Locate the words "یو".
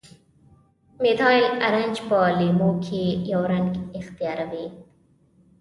3.31-3.41